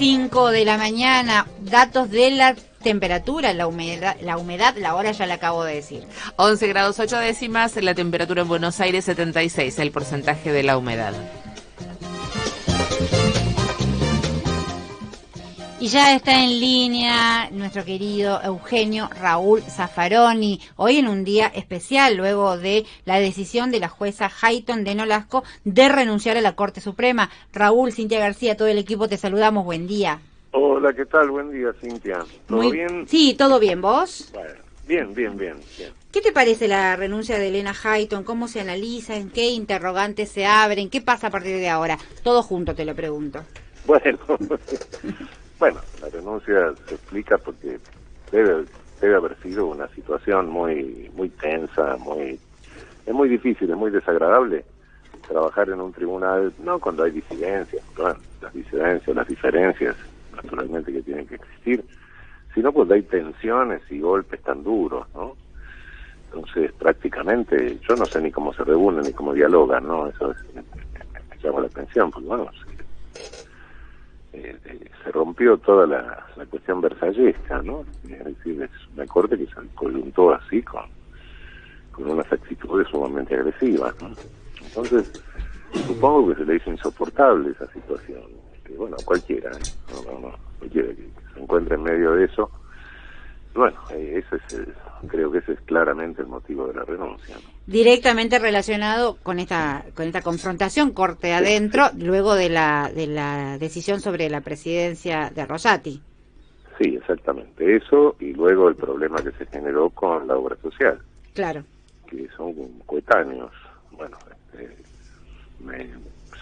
5 0.00 0.50
de 0.50 0.64
la 0.64 0.78
mañana, 0.78 1.46
datos 1.60 2.10
de 2.10 2.30
la 2.30 2.56
temperatura, 2.82 3.52
la 3.52 3.66
humedad, 3.66 4.16
la 4.22 4.38
humedad, 4.38 4.74
la 4.78 4.94
hora 4.94 5.12
ya 5.12 5.26
la 5.26 5.34
acabo 5.34 5.62
de 5.62 5.74
decir. 5.74 6.06
11 6.36 6.68
grados 6.68 6.98
8 6.98 7.18
décimas, 7.18 7.76
la 7.76 7.94
temperatura 7.94 8.40
en 8.40 8.48
Buenos 8.48 8.80
Aires 8.80 9.04
76, 9.04 9.78
el 9.78 9.90
porcentaje 9.90 10.52
de 10.52 10.62
la 10.62 10.78
humedad. 10.78 11.12
Y 15.80 15.86
ya 15.86 16.14
está 16.14 16.44
en 16.44 16.60
línea 16.60 17.48
nuestro 17.52 17.86
querido 17.86 18.38
Eugenio 18.42 19.08
Raúl 19.18 19.62
Zaffaroni, 19.62 20.60
hoy 20.76 20.98
en 20.98 21.08
un 21.08 21.24
día 21.24 21.46
especial 21.46 22.18
luego 22.18 22.58
de 22.58 22.84
la 23.06 23.18
decisión 23.18 23.70
de 23.70 23.80
la 23.80 23.88
jueza 23.88 24.30
Hayton 24.42 24.84
de 24.84 24.94
Nolasco 24.94 25.42
de 25.64 25.88
renunciar 25.88 26.36
a 26.36 26.42
la 26.42 26.54
Corte 26.54 26.82
Suprema. 26.82 27.30
Raúl, 27.54 27.92
Cintia 27.92 28.20
García, 28.20 28.58
todo 28.58 28.68
el 28.68 28.76
equipo 28.76 29.08
te 29.08 29.16
saludamos, 29.16 29.64
buen 29.64 29.86
día. 29.86 30.20
Hola, 30.50 30.92
¿qué 30.92 31.06
tal? 31.06 31.30
Buen 31.30 31.50
día, 31.50 31.72
Cintia. 31.80 32.26
¿Todo 32.46 32.70
bien? 32.70 33.08
Sí, 33.08 33.34
todo 33.38 33.58
bien, 33.58 33.80
¿vos? 33.80 34.30
bien, 34.86 35.14
bien, 35.14 35.38
bien, 35.38 35.56
bien. 35.78 35.92
¿Qué 36.12 36.20
te 36.20 36.30
parece 36.30 36.68
la 36.68 36.94
renuncia 36.94 37.38
de 37.38 37.48
Elena 37.48 37.72
Hayton? 37.82 38.22
¿Cómo 38.22 38.48
se 38.48 38.60
analiza? 38.60 39.16
¿En 39.16 39.30
qué 39.30 39.48
interrogantes 39.48 40.28
se 40.28 40.44
abren? 40.44 40.90
¿Qué 40.90 41.00
pasa 41.00 41.28
a 41.28 41.30
partir 41.30 41.56
de 41.56 41.70
ahora? 41.70 41.96
Todo 42.22 42.42
junto 42.42 42.74
te 42.74 42.84
lo 42.84 42.94
pregunto. 42.94 43.42
Bueno, 43.86 44.18
Bueno, 45.60 45.82
la 46.00 46.08
renuncia 46.08 46.74
se 46.88 46.94
explica 46.94 47.36
porque 47.36 47.78
debe, 48.32 48.64
debe 48.98 49.14
haber 49.14 49.36
sido 49.42 49.66
una 49.66 49.88
situación 49.88 50.48
muy, 50.48 51.10
muy 51.14 51.28
tensa, 51.28 51.98
muy, 51.98 52.40
es 53.04 53.12
muy 53.12 53.28
difícil, 53.28 53.70
es 53.70 53.76
muy 53.76 53.90
desagradable 53.90 54.64
trabajar 55.28 55.68
en 55.68 55.82
un 55.82 55.92
tribunal, 55.92 56.54
no 56.60 56.80
cuando 56.80 57.04
hay 57.04 57.10
disidencias, 57.10 57.84
bueno, 57.94 58.18
las 58.40 58.54
disidencias, 58.54 59.14
las 59.14 59.28
diferencias, 59.28 59.96
naturalmente 60.34 60.94
que 60.94 61.02
tienen 61.02 61.26
que 61.26 61.34
existir, 61.34 61.84
sino 62.54 62.72
cuando 62.72 62.94
hay 62.94 63.02
tensiones 63.02 63.82
y 63.90 64.00
golpes 64.00 64.42
tan 64.42 64.64
duros, 64.64 65.06
¿no? 65.14 65.36
Entonces, 66.32 66.72
prácticamente, 66.72 67.78
yo 67.86 67.96
no 67.96 68.08
sé 68.08 68.18
ni 68.22 68.32
cómo 68.32 68.54
se 68.54 68.64
reúnen 68.64 69.04
ni 69.04 69.12
cómo 69.12 69.34
dialogan, 69.34 69.86
¿no? 69.86 70.08
Eso 70.08 70.30
es, 70.30 70.38
me, 70.54 70.62
llama 71.42 71.60
la 71.60 71.66
atención, 71.66 72.10
porque 72.10 72.28
bueno, 72.28 72.50
eh, 74.32 74.56
eh, 74.64 74.90
se 75.02 75.12
rompió 75.12 75.56
toda 75.58 75.86
la, 75.86 76.26
cuestión 76.48 76.80
versallesca, 76.80 77.62
¿no? 77.62 77.84
Es 78.04 78.24
decir, 78.24 78.62
es 78.62 78.70
una 78.94 79.06
corte 79.06 79.36
que 79.36 79.46
se 79.46 79.54
coyuntó 79.74 80.32
así 80.32 80.62
con, 80.62 80.84
con 81.92 82.10
unas 82.10 82.32
actitudes 82.32 82.88
sumamente 82.88 83.34
agresivas, 83.34 83.94
¿no? 84.00 84.10
Entonces, 84.62 85.10
supongo 85.86 86.28
que 86.28 86.36
se 86.36 86.44
le 86.44 86.56
hizo 86.56 86.70
insoportable 86.70 87.50
esa 87.50 87.66
situación. 87.72 88.22
Que, 88.64 88.74
bueno, 88.74 88.96
cualquiera, 89.04 89.50
¿eh? 89.50 90.32
cualquiera 90.58 90.88
que, 90.88 91.08
se 91.34 91.40
encuentre 91.40 91.74
en 91.74 91.82
medio 91.82 92.12
de 92.12 92.24
eso. 92.24 92.50
Bueno, 93.54 93.76
eso 93.90 94.36
es, 94.36 94.68
creo 95.08 95.32
que 95.32 95.38
ese 95.38 95.52
es 95.52 95.60
claramente 95.62 96.22
el 96.22 96.28
motivo 96.28 96.68
de 96.68 96.74
la 96.74 96.84
renuncia. 96.84 97.34
¿no? 97.34 97.59
Directamente 97.70 98.40
relacionado 98.40 99.16
con 99.22 99.38
esta 99.38 99.84
con 99.94 100.06
esta 100.06 100.22
confrontación 100.22 100.90
corte 100.90 101.32
adentro 101.32 101.84
luego 101.96 102.34
de 102.34 102.48
la 102.48 102.90
de 102.92 103.06
la 103.06 103.58
decisión 103.58 104.00
sobre 104.00 104.28
la 104.28 104.40
presidencia 104.40 105.30
de 105.32 105.46
Rosati. 105.46 106.02
Sí, 106.78 106.96
exactamente 106.96 107.76
eso 107.76 108.16
y 108.18 108.32
luego 108.32 108.68
el 108.68 108.74
problema 108.74 109.22
que 109.22 109.30
se 109.32 109.46
generó 109.46 109.90
con 109.90 110.26
la 110.26 110.36
obra 110.36 110.56
social. 110.56 110.98
Claro. 111.32 111.62
Que 112.08 112.28
son 112.36 112.54
coetáneos. 112.86 113.52
Bueno, 113.92 114.18
este, 114.50 114.76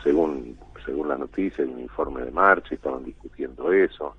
según 0.02 0.56
según 0.86 1.08
la 1.08 1.18
noticia, 1.18 1.62
hay 1.62 1.70
un 1.70 1.80
informe 1.80 2.22
de 2.22 2.30
marcha 2.30 2.74
estaban 2.74 3.04
discutiendo 3.04 3.70
eso 3.70 4.14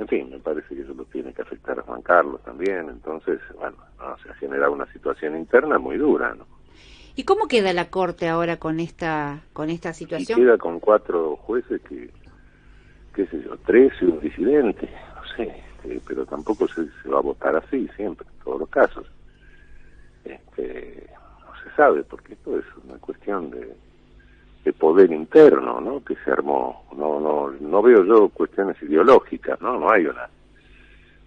en 0.00 0.08
fin, 0.08 0.30
me 0.30 0.38
parece 0.38 0.74
que 0.74 0.80
eso 0.80 0.94
lo 0.94 1.04
tiene 1.04 1.34
que 1.34 1.42
afectar 1.42 1.78
a 1.78 1.82
Juan 1.82 2.00
Carlos 2.00 2.40
también, 2.42 2.88
entonces, 2.88 3.38
bueno, 3.58 3.76
se 4.22 4.30
ha 4.30 4.34
generado 4.34 4.72
una 4.72 4.90
situación 4.92 5.36
interna 5.36 5.78
muy 5.78 5.98
dura, 5.98 6.34
¿no? 6.34 6.46
¿Y 7.16 7.24
cómo 7.24 7.48
queda 7.48 7.74
la 7.74 7.90
Corte 7.90 8.26
ahora 8.26 8.56
con 8.56 8.80
esta 8.80 9.42
con 9.52 9.68
esta 9.68 9.92
situación? 9.92 10.40
queda 10.40 10.56
con 10.56 10.80
cuatro 10.80 11.36
jueces 11.36 11.82
que, 11.82 12.08
qué 13.14 13.26
sé 13.26 13.42
yo, 13.42 13.58
tres 13.66 13.92
y 14.00 14.06
un 14.06 14.20
disidente, 14.20 14.88
no 15.14 15.36
sé, 15.36 15.62
este, 15.74 16.00
pero 16.08 16.24
tampoco 16.24 16.66
se, 16.68 16.82
va 17.06 17.18
a 17.18 17.22
votar 17.22 17.54
así 17.56 17.86
siempre, 17.94 18.26
en 18.26 18.44
todos 18.44 18.60
los 18.60 18.68
casos. 18.70 19.06
Este, 20.24 21.10
no 21.44 21.52
se 21.62 21.76
sabe, 21.76 22.04
porque 22.04 22.32
esto 22.32 22.58
es 22.58 22.64
una 22.84 22.96
cuestión 22.98 23.50
de 23.50 23.76
de 24.64 24.72
poder 24.72 25.10
interno, 25.10 25.80
¿no? 25.80 26.04
Que 26.04 26.14
se 26.24 26.30
armó. 26.30 26.84
No, 26.96 27.09
no, 27.20 27.50
no 27.60 27.82
veo 27.82 28.04
yo 28.04 28.28
cuestiones 28.30 28.80
ideológicas, 28.82 29.60
¿no? 29.60 29.78
No 29.78 29.90
hay 29.90 30.06
una, 30.06 30.28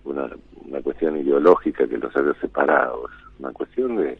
una, 0.03 0.81
cuestión 0.81 1.17
ideológica 1.17 1.87
que 1.87 1.97
los 1.97 2.15
haya 2.15 2.33
separado. 2.41 3.05
Es 3.07 3.39
una 3.39 3.51
cuestión 3.51 3.95
de, 3.95 4.17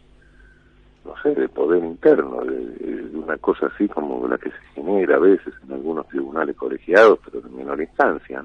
no 1.04 1.14
sé, 1.22 1.34
de 1.34 1.48
poder 1.48 1.84
interno, 1.84 2.44
de, 2.44 3.10
una 3.14 3.36
cosa 3.38 3.66
así 3.66 3.88
como 3.88 4.26
la 4.26 4.38
que 4.38 4.50
se 4.50 4.56
genera 4.74 5.16
a 5.16 5.20
veces 5.20 5.52
en 5.64 5.72
algunos 5.72 6.08
tribunales 6.08 6.56
colegiados, 6.56 7.18
pero 7.24 7.40
de 7.40 7.50
menor 7.50 7.80
instancia. 7.80 8.44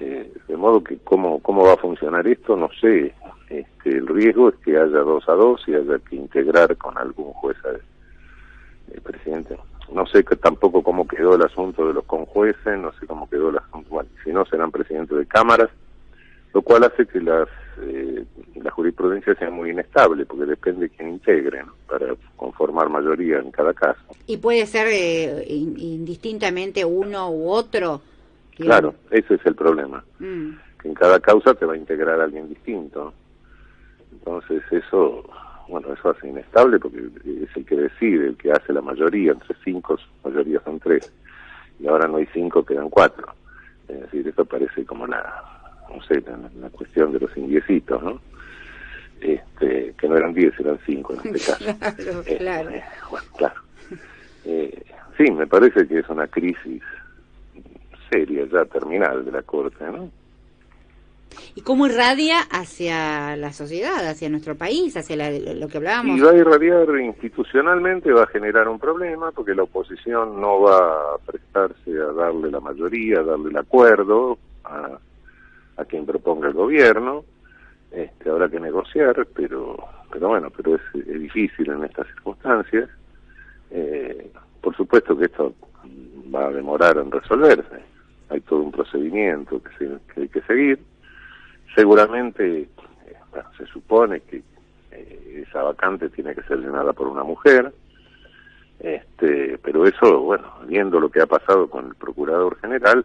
Eh, 0.00 0.32
de 0.48 0.56
modo 0.56 0.82
que 0.82 0.98
cómo, 0.98 1.40
cómo 1.40 1.64
va 1.64 1.74
a 1.74 1.78
funcionar 1.78 2.26
esto, 2.26 2.56
no 2.56 2.68
sé. 2.80 3.14
Este, 3.48 3.90
el 3.90 4.06
riesgo 4.08 4.48
es 4.48 4.56
que 4.56 4.76
haya 4.76 4.98
dos 4.98 5.28
a 5.28 5.32
dos 5.32 5.62
y 5.68 5.74
haya 5.74 5.98
que 5.98 6.16
integrar 6.16 6.76
con 6.76 6.98
algún 6.98 7.32
juez 7.34 7.56
a 7.64 7.70
el 8.92 9.00
presidente. 9.00 9.56
No 9.92 10.06
sé 10.06 10.24
que 10.24 10.36
tampoco 10.36 10.82
cómo 10.82 11.06
quedó 11.06 11.34
el 11.34 11.42
asunto 11.42 11.86
de 11.86 11.94
los 11.94 12.04
conjueces, 12.04 12.78
no 12.78 12.92
sé 12.92 13.06
cómo 13.06 13.28
quedó 13.28 13.50
el 13.50 13.58
asunto, 13.58 13.88
bueno, 13.90 14.08
si 14.24 14.32
no 14.32 14.44
serán 14.46 14.70
presidentes 14.70 15.16
de 15.16 15.26
cámaras, 15.26 15.70
lo 16.52 16.62
cual 16.62 16.84
hace 16.84 17.06
que 17.06 17.20
las 17.20 17.48
eh, 17.80 18.24
la 18.54 18.70
jurisprudencia 18.70 19.34
sea 19.34 19.50
muy 19.50 19.70
inestable, 19.70 20.24
porque 20.24 20.46
depende 20.46 20.88
de 20.88 20.90
quién 20.90 21.08
integre, 21.10 21.64
para 21.88 22.14
conformar 22.36 22.88
mayoría 22.88 23.38
en 23.38 23.50
cada 23.50 23.74
caso. 23.74 24.00
¿Y 24.26 24.36
puede 24.36 24.66
ser 24.66 24.86
eh, 24.90 25.44
indistintamente 25.48 26.84
uno 26.84 27.30
u 27.30 27.50
otro? 27.50 28.00
Claro, 28.56 28.94
ese 29.10 29.34
es 29.34 29.44
el 29.44 29.54
problema. 29.54 30.04
Mm. 30.20 30.50
Que 30.80 30.88
en 30.88 30.94
cada 30.94 31.18
causa 31.20 31.54
te 31.54 31.66
va 31.66 31.74
a 31.74 31.76
integrar 31.76 32.20
alguien 32.20 32.48
distinto. 32.48 33.12
Entonces 34.12 34.62
eso 34.70 35.24
bueno, 35.68 35.92
eso 35.92 36.10
hace 36.10 36.28
inestable 36.28 36.78
porque 36.78 36.98
es 36.98 37.56
el 37.56 37.64
que 37.64 37.76
decide, 37.76 38.28
el 38.28 38.36
que 38.36 38.52
hace 38.52 38.72
la 38.72 38.82
mayoría, 38.82 39.32
entre 39.32 39.54
cinco, 39.64 39.98
mayoría 40.24 40.60
son 40.64 40.78
tres, 40.80 41.12
y 41.78 41.86
ahora 41.86 42.06
no 42.06 42.16
hay 42.18 42.26
cinco, 42.32 42.64
quedan 42.64 42.90
cuatro. 42.90 43.26
Es 43.88 44.00
decir, 44.00 44.28
esto 44.28 44.44
parece 44.44 44.84
como 44.84 45.06
la, 45.06 45.42
no 45.94 46.02
sé, 46.04 46.22
la, 46.60 46.70
cuestión 46.70 47.12
de 47.12 47.20
los 47.20 47.36
indiecitos, 47.36 48.02
¿no? 48.02 48.20
Este, 49.20 49.94
que 49.98 50.08
no 50.08 50.16
eran 50.16 50.34
diez, 50.34 50.58
eran 50.58 50.78
cinco 50.84 51.14
en 51.14 51.34
este 51.34 51.52
caso. 51.52 51.78
claro, 51.98 52.22
eh, 52.26 52.36
claro. 52.38 52.70
Eh, 52.70 52.84
bueno, 53.10 53.26
claro. 53.36 53.60
Eh, 54.44 54.82
sí, 55.16 55.30
me 55.30 55.46
parece 55.46 55.86
que 55.86 55.98
es 55.98 56.08
una 56.08 56.26
crisis 56.26 56.82
seria 58.10 58.44
ya 58.46 58.64
terminal 58.66 59.24
de 59.24 59.32
la 59.32 59.42
Corte, 59.42 59.84
¿no? 59.84 60.10
¿Y 61.54 61.62
cómo 61.62 61.86
irradia 61.86 62.40
hacia 62.50 63.36
la 63.36 63.52
sociedad, 63.52 64.06
hacia 64.08 64.28
nuestro 64.28 64.56
país, 64.56 64.96
hacia 64.96 65.16
lo 65.30 65.68
que 65.68 65.78
hablábamos? 65.78 66.18
Y 66.18 66.20
va 66.20 66.30
a 66.30 66.36
irradiar 66.36 66.88
institucionalmente, 67.00 68.12
va 68.12 68.24
a 68.24 68.26
generar 68.26 68.68
un 68.68 68.78
problema, 68.78 69.30
porque 69.32 69.54
la 69.54 69.62
oposición 69.62 70.40
no 70.40 70.62
va 70.62 70.78
a 70.78 71.18
prestarse 71.24 71.92
a 71.92 72.12
darle 72.12 72.50
la 72.50 72.60
mayoría, 72.60 73.20
a 73.20 73.22
darle 73.22 73.50
el 73.50 73.56
acuerdo 73.56 74.38
a, 74.64 74.98
quien 75.88 76.06
proponga 76.06 76.48
el 76.48 76.54
gobierno. 76.54 77.24
Este, 77.92 78.30
habrá 78.30 78.48
que 78.48 78.58
negociar, 78.58 79.26
pero, 79.34 79.76
pero 80.10 80.28
bueno, 80.28 80.50
pero 80.50 80.76
es, 80.76 80.82
difícil 81.20 81.70
en 81.70 81.84
estas 81.84 82.06
circunstancias. 82.08 82.88
Eh, 83.70 84.30
por 84.60 84.74
supuesto 84.76 85.16
que 85.16 85.26
esto 85.26 85.54
va 86.34 86.46
a 86.46 86.50
demorar 86.50 86.96
en 86.96 87.10
resolverse. 87.10 87.82
Hay 88.30 88.40
todo 88.40 88.60
un 88.60 88.72
procedimiento 88.72 89.62
que, 89.62 89.88
que 90.12 90.20
hay 90.22 90.28
que 90.28 90.40
seguir 90.42 90.78
Seguramente, 91.74 92.60
eh, 92.60 92.68
se 93.58 93.66
supone 93.66 94.20
que 94.20 94.42
eh, 94.92 95.44
esa 95.48 95.62
vacante 95.62 96.08
tiene 96.08 96.34
que 96.34 96.42
ser 96.42 96.58
llenada 96.58 96.92
por 96.92 97.08
una 97.08 97.24
mujer, 97.24 97.72
este, 98.78 99.58
pero 99.58 99.86
eso, 99.86 100.20
bueno, 100.20 100.52
viendo 100.66 101.00
lo 101.00 101.10
que 101.10 101.20
ha 101.20 101.26
pasado 101.26 101.68
con 101.68 101.88
el 101.88 101.94
procurador 101.96 102.56
general, 102.60 103.04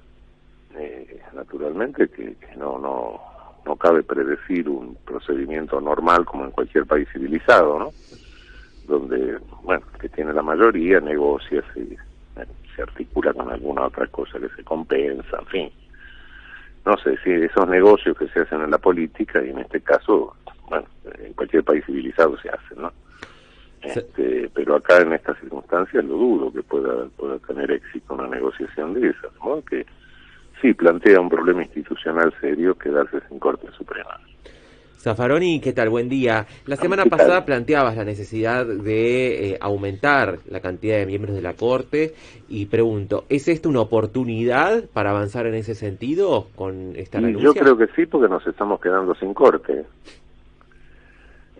eh, 0.75 1.19
naturalmente 1.33 2.09
que, 2.09 2.35
no, 2.57 2.77
no, 2.77 3.19
no 3.65 3.75
cabe 3.75 4.03
predecir 4.03 4.69
un 4.69 4.95
procedimiento 5.03 5.81
normal 5.81 6.25
como 6.25 6.45
en 6.45 6.51
cualquier 6.51 6.85
país 6.85 7.07
civilizado, 7.11 7.79
¿no? 7.79 7.91
Donde, 8.87 9.39
bueno, 9.63 9.85
que 9.99 10.09
tiene 10.09 10.33
la 10.33 10.43
mayoría, 10.43 10.99
negocia, 10.99 11.63
se, 11.73 11.97
se 12.75 12.81
articula 12.81 13.33
con 13.33 13.49
alguna 13.49 13.85
otra 13.85 14.05
cosa 14.07 14.39
que 14.39 14.49
se 14.49 14.63
compensa, 14.63 15.39
en 15.39 15.45
fin 15.47 15.71
no 16.85 16.97
sé 16.97 17.17
si 17.23 17.31
esos 17.31 17.67
negocios 17.67 18.17
que 18.17 18.27
se 18.29 18.41
hacen 18.41 18.61
en 18.61 18.71
la 18.71 18.77
política 18.77 19.43
y 19.43 19.49
en 19.49 19.59
este 19.59 19.81
caso, 19.81 20.35
bueno, 20.67 20.87
en 21.19 21.33
cualquier 21.33 21.63
país 21.63 21.85
civilizado 21.85 22.37
se 22.39 22.49
hacen, 22.49 22.81
¿no? 22.81 22.91
Este, 23.81 24.49
pero 24.53 24.75
acá 24.75 25.01
en 25.01 25.13
estas 25.13 25.39
circunstancias 25.39 26.03
lo 26.03 26.15
dudo 26.15 26.51
que 26.51 26.63
pueda, 26.63 27.05
pueda 27.15 27.39
tener 27.39 27.71
éxito 27.71 28.13
una 28.13 28.27
negociación 28.27 28.93
de 28.93 29.09
esas, 29.09 29.31
¿no? 29.43 29.63
Que 29.63 29.85
sí 30.61 30.73
plantea 30.73 31.21
un 31.21 31.29
problema 31.29 31.63
institucional 31.63 32.33
serio 32.41 32.75
quedarse 32.75 33.21
sin 33.29 33.39
Corte 33.39 33.67
Suprema. 33.77 34.19
Zafaroni, 34.99 35.61
¿qué 35.61 35.71
tal? 35.71 35.89
Buen 35.89 36.09
día. 36.09 36.45
La 36.65 36.75
semana 36.75 37.05
pasada 37.05 37.45
planteabas 37.45 37.95
la 37.95 38.03
necesidad 38.03 38.65
de 38.65 39.51
eh, 39.51 39.57
aumentar 39.61 40.39
la 40.49 40.59
cantidad 40.59 40.97
de 40.97 41.05
miembros 41.05 41.35
de 41.35 41.41
la 41.41 41.53
Corte 41.53 42.13
y 42.49 42.65
pregunto, 42.65 43.23
¿es 43.29 43.47
esto 43.47 43.69
una 43.69 43.79
oportunidad 43.79 44.83
para 44.91 45.11
avanzar 45.11 45.47
en 45.47 45.55
ese 45.55 45.73
sentido 45.73 46.47
con 46.55 46.97
esta 46.97 47.21
renuncia? 47.21 47.45
Yo 47.45 47.53
creo 47.53 47.77
que 47.77 47.87
sí, 47.95 48.05
porque 48.07 48.27
nos 48.27 48.45
estamos 48.45 48.81
quedando 48.81 49.15
sin 49.15 49.33
Corte. 49.33 49.85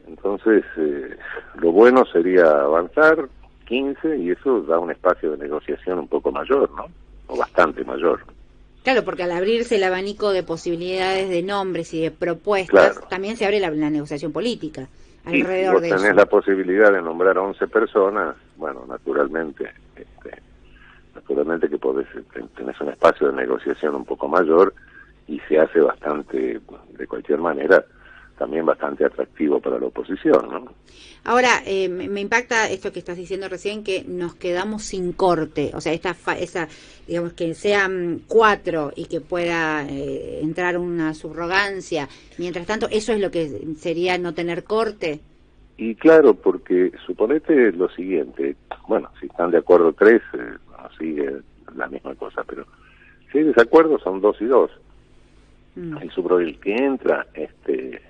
Entonces, 0.06 0.66
eh, 0.76 1.16
lo 1.62 1.72
bueno 1.72 2.04
sería 2.12 2.44
avanzar 2.44 3.30
15 3.68 4.18
y 4.18 4.32
eso 4.32 4.64
da 4.64 4.80
un 4.80 4.92
espacio 4.92 5.32
de 5.32 5.38
negociación 5.38 6.00
un 6.00 6.10
poco 6.10 6.30
mayor, 6.34 6.70
¿no? 6.72 6.88
O 7.28 7.38
bastante 7.38 7.86
mayor. 7.86 8.20
Claro, 8.84 9.04
porque 9.04 9.24
al 9.24 9.32
abrirse 9.32 9.76
el 9.76 9.84
abanico 9.84 10.32
de 10.32 10.44
posibilidades 10.44 11.30
de 11.30 11.44
nombres 11.44 11.94
y 11.94 12.02
de 12.02 12.12
propuestas, 12.12 13.00
también 13.10 13.36
se 13.36 13.46
abre 13.46 13.60
la, 13.60 13.70
negociación 13.72 14.32
política 14.32 14.88
alrededor 15.26 15.82
de 15.82 15.90
tenés 15.90 16.16
la 16.16 16.26
posibilidad 16.26 16.92
de 16.92 17.02
nombrar 17.02 17.38
a 17.38 17.42
11 17.42 17.68
personas, 17.68 18.36
bueno, 18.56 18.86
naturalmente, 18.88 19.72
este, 19.96 20.42
naturalmente 21.14 21.70
que 21.70 21.78
podés, 21.78 22.08
tenés 22.56 22.80
un 22.80 22.90
espacio 22.90 23.28
de 23.28 23.34
negociación 23.34 23.96
un 23.96 24.06
poco 24.06 24.28
mayor 24.28 24.74
y 25.28 25.40
se 25.42 25.60
hace 25.60 25.82
bastante, 25.82 26.60
de 26.98 27.08
cualquier 27.08 27.40
manera, 27.40 27.84
también 28.40 28.66
bastante 28.66 29.06
atractivo 29.06 29.60
para 29.60 29.78
la 29.78 29.88
oposición, 29.88 30.50
¿no? 30.50 30.74
Ahora, 31.26 31.62
eh, 31.66 31.90
me, 31.90 32.22
impacta 32.22 32.70
esto 32.70 32.94
que 32.94 33.00
estás 33.00 33.18
diciendo 33.18 33.50
recién, 33.50 33.84
que 33.84 34.06
nos 34.08 34.36
quedamos 34.36 34.84
sin 34.84 35.12
corte, 35.12 35.72
o 35.74 35.82
sea, 35.82 35.92
esta 35.92 36.16
esa, 36.40 36.70
digamos, 37.06 37.34
que 37.34 37.54
sean 37.54 38.22
cuatro 38.26 38.92
y 38.96 39.06
que 39.06 39.20
pueda 39.20 39.86
eh, 39.88 40.40
entrar 40.42 40.78
una 40.78 41.14
subrogancia, 41.14 42.08
mientras 42.38 42.66
tanto, 42.66 42.88
¿eso 42.90 43.12
es 43.12 43.20
lo 43.20 43.30
que 43.30 43.50
sería 43.78 44.18
no 44.18 44.34
tener 44.34 44.64
corte? 44.64 45.20
Y 45.78 45.96
claro, 45.96 46.34
porque 46.34 46.92
suponete 47.06 47.74
lo 47.74 47.90
siguiente, 47.90 48.56
bueno, 48.88 49.10
si 49.20 49.28
están 49.28 49.52
de 49.52 49.58
acuerdo 49.58 49.94
tres, 49.94 50.22
eh, 50.34 50.58
sigue 50.98 51.42
la 51.76 51.88
misma 51.88 52.16
cosa, 52.16 52.44
pero 52.46 52.66
si 53.32 53.40
hay 53.40 53.44
desacuerdo 53.44 54.00
son 54.00 54.22
dos 54.22 54.42
y 54.42 54.46
dos. 54.46 54.72
Mm. 55.76 55.98
El 55.98 56.12
subro 56.12 56.40
el 56.40 56.60
que 56.60 56.76
entra, 56.76 57.28
este 57.34 58.02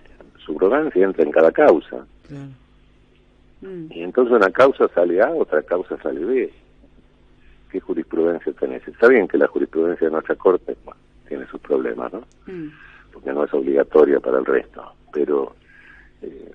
subrogancia 0.50 1.06
entra 1.06 1.24
en 1.24 1.31
cada 1.31 1.51
causa. 1.51 2.06
Mm. 3.62 3.92
Y 3.92 4.01
entonces 4.01 4.36
una 4.36 4.50
causa 4.50 4.88
sale 4.96 5.22
A, 5.22 5.30
otra 5.30 5.62
causa 5.62 6.01
sale 6.01 6.25
B. 6.25 6.54
¿Qué 7.72 7.80
jurisprudencia 7.80 8.51
tenés? 8.54 8.88
Está 8.88 9.07
bien 9.07 9.28
que 9.28 9.38
la 9.38 9.48
jurisprudencia 9.48 10.07
de 10.07 10.13
nuestra 10.13 10.36
Corte 10.36 10.75
tiene 11.28 11.46
sus 11.48 11.62
problemas, 11.62 12.12
¿no? 12.12 12.22
Mm. 12.48 12.69
Porque 13.13 13.31
no 13.31 13.44
es 13.44 13.54
obligatoria 13.54 14.19
para 14.19 14.40
el 14.40 14.46
resto. 14.46 14.84
Pero, 15.13 15.54
eh, 16.24 16.51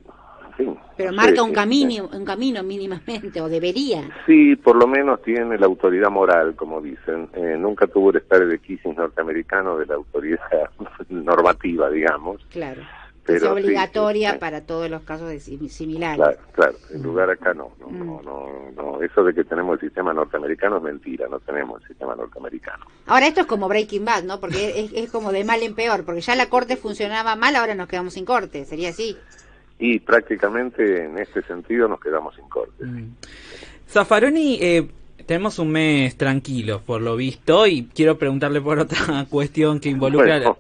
en 0.47 0.53
fin. 0.55 0.79
Pero 0.97 1.13
marca 1.13 1.43
un 1.43 1.53
camino, 1.53 2.09
un 2.13 2.25
camino 2.25 2.63
mínimamente, 2.65 3.41
o 3.41 3.49
debería. 3.49 4.03
Sí, 4.27 4.57
por 4.57 4.75
lo 4.75 4.89
menos 4.89 5.23
tiene 5.23 5.57
la 5.57 5.67
autoridad 5.67 6.11
moral, 6.11 6.57
como 6.57 6.81
dicen. 6.81 7.29
Eh, 7.35 7.57
nunca 7.59 7.87
tuvo 7.87 8.11
el 8.11 8.17
estar 8.17 8.45
de 8.45 8.59
quisis 8.59 8.97
norteamericano 8.97 9.77
de 9.77 9.87
la 9.87 9.95
autoridad 9.95 10.71
normativa, 11.11 11.91
digamos. 11.91 12.45
Claro 12.51 12.83
es 13.27 13.43
obligatoria 13.43 14.39
para 14.39 14.63
todos 14.63 14.91
los 14.91 15.03
casos 15.03 15.29
de 15.29 15.41
similares. 15.41 16.17
Claro, 16.17 16.39
claro, 16.53 16.75
en 16.91 17.03
lugar 17.03 17.31
acá 17.31 17.55
no, 17.55 17.73
no, 17.81 17.89
mm. 17.89 18.25
no, 18.25 18.71
no, 18.75 19.03
eso 19.03 19.25
de 19.25 19.35
que 19.35 19.45
tenemos 19.45 19.75
el 19.75 19.89
sistema 19.89 20.13
norteamericano 20.13 20.79
es 20.79 20.83
mentira, 20.83 21.27
no 21.29 21.41
tenemos 21.41 21.81
el 21.83 21.89
sistema 21.89 22.15
norteamericano. 22.15 22.87
Ahora 23.07 23.27
esto 23.27 23.41
es 23.41 23.47
como 23.47 23.69
Breaking 23.69 24.05
Bad, 24.05 24.25
¿no? 24.25 24.41
Porque 24.41 24.91
es, 24.95 25.11
como 25.11 25.33
de 25.33 25.45
mal 25.45 25.63
en 25.63 25.75
peor, 25.75 26.05
porque 26.05 26.21
ya 26.21 26.35
la 26.35 26.49
corte 26.49 26.77
funcionaba 26.77 27.37
mal, 27.37 27.57
ahora 27.57 27.75
nos 27.75 27.89
quedamos 27.89 28.15
sin 28.15 28.25
corte, 28.25 28.65
sería 28.65 28.91
así. 28.91 29.17
Y 29.79 30.01
prácticamente 30.01 31.05
en 31.05 31.19
este 31.19 31.43
sentido 31.43 31.89
nos 31.89 32.01
quedamos 32.01 32.35
sin 32.35 32.49
corte. 32.49 32.85
Mm. 32.85 33.15
Zaffaroni, 33.89 34.59
eh, 34.61 34.89
tenemos 35.27 35.59
un 35.59 35.73
mes 35.73 36.17
tranquilo, 36.17 36.83
por 36.85 37.01
lo 37.01 37.17
visto, 37.17 37.67
y 37.67 37.87
quiero 37.95 38.19
preguntarle 38.19 38.61
por 38.61 38.79
otra 38.79 39.27
cuestión 39.31 39.81
que 39.81 39.89
involucra 39.89 40.57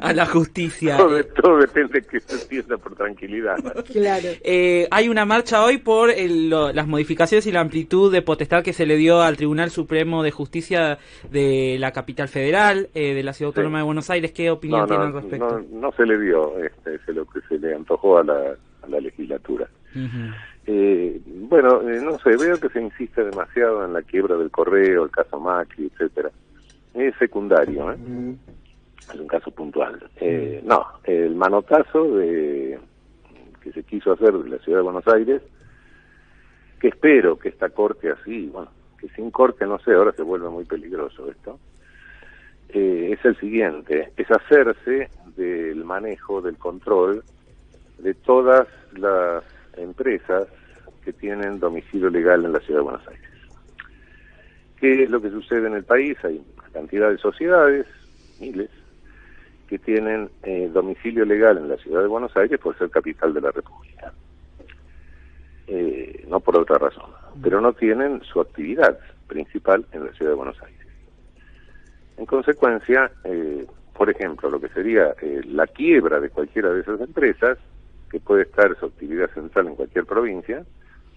a, 0.00 0.12
la, 0.12 0.26
justicia. 0.26 0.96
Todo, 1.42 1.58
depende 1.58 2.00
de 2.00 2.06
que 2.06 2.20
se 2.20 2.42
entienda 2.42 2.78
por 2.78 2.94
tranquilidad. 2.94 3.56
Claro. 3.92 4.28
Eh, 4.42 4.88
hay 4.90 5.08
una 5.08 5.24
marcha 5.24 5.64
hoy 5.64 5.78
por 5.78 6.10
las 6.16 6.86
modificaciones 6.86 7.46
y 7.46 7.52
la 7.52 7.60
amplitud 7.60 8.12
de 8.12 8.22
potestad 8.22 8.62
que 8.62 8.72
se 8.72 8.86
le 8.86 8.96
dio 8.96 9.20
al 9.20 9.36
Tribunal 9.36 9.70
Supremo 9.70 10.22
de 10.22 10.30
Justicia 10.30 10.98
de 11.30 11.76
la 11.78 11.92
capital 11.92 12.28
federal, 12.28 12.88
eh, 12.94 13.14
de 13.14 13.22
la 13.22 13.32
Ciudad 13.32 13.48
Autónoma 13.48 13.78
de 13.78 13.84
Buenos 13.84 14.10
Aires. 14.10 14.32
¿Qué 14.32 14.50
opinión 14.50 14.86
tiene 14.86 15.04
al 15.04 15.12
respecto? 15.12 15.60
No, 15.70 15.92
se 15.92 16.06
le 16.06 16.18
dio, 16.18 16.58
este, 16.58 16.94
es 16.94 17.08
lo 17.08 17.24
que 17.26 17.40
se 17.48 17.58
le 17.58 17.74
antojó 17.74 18.18
a 18.18 18.24
la, 18.24 18.56
legislatura. 19.00 19.68
Eh, 20.66 21.20
bueno, 21.26 21.88
eh, 21.88 22.00
no 22.00 22.18
sé, 22.18 22.36
veo 22.36 22.58
que 22.58 22.70
se 22.70 22.80
insiste 22.80 23.22
demasiado 23.22 23.84
en 23.84 23.92
la 23.92 24.02
quiebra 24.02 24.36
del 24.36 24.50
correo, 24.50 25.04
el 25.04 25.10
caso 25.10 25.38
Macri, 25.38 25.90
etcétera. 25.92 26.30
Es 26.94 27.14
secundario, 27.16 27.92
¿eh? 27.92 27.96
Es 29.12 29.20
un 29.20 29.26
caso 29.26 29.50
puntual. 29.50 30.02
Eh, 30.16 30.62
no, 30.64 30.86
el 31.04 31.34
manotazo 31.34 32.16
de 32.16 32.78
que 33.60 33.72
se 33.72 33.82
quiso 33.82 34.12
hacer 34.12 34.32
de 34.32 34.50
la 34.50 34.58
ciudad 34.58 34.78
de 34.78 34.84
Buenos 34.84 35.08
Aires, 35.08 35.42
que 36.80 36.88
espero 36.88 37.38
que 37.38 37.48
esta 37.48 37.70
corte 37.70 38.10
así, 38.10 38.48
bueno, 38.52 38.70
que 38.98 39.08
sin 39.10 39.30
corte, 39.30 39.66
no 39.66 39.78
sé, 39.78 39.92
ahora 39.92 40.12
se 40.12 40.22
vuelve 40.22 40.48
muy 40.50 40.64
peligroso 40.64 41.30
esto, 41.30 41.58
es 42.68 43.24
el 43.24 43.36
siguiente, 43.38 44.12
es 44.16 44.30
hacerse 44.30 45.08
del 45.36 45.84
manejo, 45.84 46.42
del 46.42 46.56
control 46.56 47.22
de 47.98 48.14
todas 48.14 48.68
las 48.92 49.44
empresas 49.76 50.48
que 51.04 51.12
tienen 51.12 51.60
domicilio 51.60 52.10
legal 52.10 52.44
en 52.44 52.52
la 52.52 52.60
ciudad 52.60 52.80
de 52.80 52.84
Buenos 52.84 53.08
Aires. 53.08 53.30
¿Qué 54.80 55.04
es 55.04 55.10
lo 55.10 55.20
que 55.20 55.30
sucede 55.30 55.66
en 55.66 55.74
el 55.74 55.84
país? 55.84 56.16
Hay 56.24 56.42
cantidad 56.72 57.10
de 57.10 57.18
sociedades, 57.18 57.86
miles, 58.40 58.70
que 59.68 59.78
tienen 59.78 60.30
eh, 60.42 60.70
domicilio 60.72 61.24
legal 61.24 61.58
en 61.58 61.68
la 61.68 61.76
ciudad 61.76 62.02
de 62.02 62.08
Buenos 62.08 62.36
Aires 62.36 62.58
por 62.58 62.76
ser 62.76 62.90
capital 62.90 63.32
de 63.32 63.40
la 63.40 63.50
República. 63.50 64.12
Eh, 65.66 66.26
no 66.28 66.40
por 66.40 66.58
otra 66.58 66.76
razón, 66.76 67.10
pero 67.42 67.60
no 67.60 67.72
tienen 67.72 68.20
su 68.22 68.40
actividad 68.40 68.98
principal 69.26 69.86
en 69.92 70.04
la 70.04 70.12
ciudad 70.12 70.32
de 70.32 70.36
Buenos 70.36 70.62
Aires. 70.62 70.86
En 72.18 72.26
consecuencia, 72.26 73.10
eh, 73.24 73.66
por 73.94 74.10
ejemplo, 74.10 74.50
lo 74.50 74.60
que 74.60 74.68
sería 74.68 75.14
la 75.46 75.66
quiebra 75.66 76.20
de 76.20 76.30
cualquiera 76.30 76.70
de 76.70 76.80
esas 76.80 77.00
empresas 77.00 77.58
que 78.14 78.20
puede 78.20 78.42
estar 78.42 78.78
su 78.78 78.86
actividad 78.86 79.28
central 79.30 79.66
en 79.66 79.74
cualquier 79.74 80.06
provincia, 80.06 80.64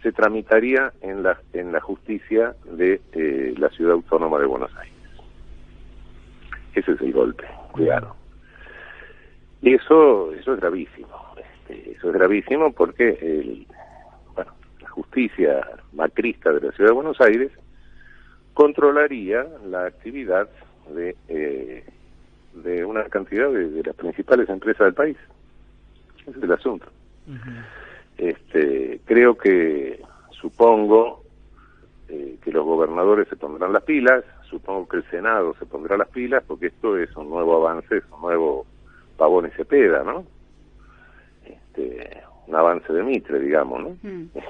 se 0.02 0.12
tramitaría 0.12 0.94
en 1.02 1.22
la, 1.22 1.40
en 1.54 1.72
la 1.72 1.80
justicia 1.80 2.56
de 2.66 3.00
eh, 3.12 3.54
la 3.56 3.70
ciudad 3.70 3.94
autónoma 3.94 4.40
de 4.40 4.48
Buenos 4.48 4.76
Aires. 4.78 4.98
Ese 6.74 6.94
es 6.94 7.02
el 7.02 7.14
golpe, 7.14 7.46
cuidado. 7.72 8.16
Y 9.62 9.76
eso, 9.76 10.34
eso 10.34 10.56
es 10.56 10.60
gravísimo. 10.60 11.36
Este, 11.38 11.92
eso 11.92 12.08
es 12.08 12.14
gravísimo 12.16 12.74
porque 12.74 13.10
el, 13.22 13.68
bueno, 14.34 14.54
la 14.82 14.90
justicia 14.90 15.68
macrista 15.94 16.52
de 16.52 16.62
la 16.62 16.72
ciudad 16.72 16.90
de 16.90 16.96
Buenos 16.96 17.22
Aires 17.22 17.52
controlaría 18.56 19.46
la 19.68 19.86
actividad 19.86 20.50
de, 20.96 21.16
eh, 21.28 21.86
de 22.56 22.86
una 22.86 23.04
cantidad 23.04 23.52
de 23.52 23.84
las 23.84 23.96
principales 23.96 24.50
empresas 24.50 24.86
del 24.86 24.96
país 24.96 25.18
ese 26.28 26.38
es 26.38 26.44
el 26.44 26.52
asunto. 26.52 26.88
este, 28.18 29.00
creo 29.06 29.38
que, 29.38 30.02
supongo, 30.32 31.24
eh, 32.10 32.38
que 32.44 32.52
los 32.52 32.66
gobernadores 32.66 33.28
se 33.30 33.36
pondrán 33.36 33.74
las 33.74 33.84
pilas, 33.84 34.24
supongo 34.50 34.88
que 34.88 34.98
el 34.98 35.10
Senado 35.10 35.56
se 35.60 35.66
pondrá 35.66 35.98
las 35.98 36.10
pilas, 36.10 36.44
porque 36.46 36.68
esto 36.68 36.98
es 36.98 37.16
un 37.16 37.30
nuevo 37.30 37.56
avance, 37.56 37.98
es 37.98 38.04
un 38.12 38.22
nuevo 38.22 38.66
pavón 39.18 39.48
y 39.48 39.52
cepeda, 39.52 40.04
¿no? 40.04 40.26
Este, 41.46 42.24
un 42.48 42.56
avance 42.56 42.92
de 42.92 43.04
Mitre, 43.04 43.40
digamos, 43.40 43.82
¿no? 43.82 43.98